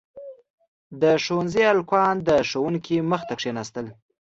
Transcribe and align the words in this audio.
•د 1.01 1.03
ښونځي 1.25 1.63
هلکان 1.71 2.15
د 2.27 2.29
ښوونکي 2.49 2.97
مخې 3.09 3.25
ته 3.29 3.33
کښېناستل. 3.39 3.85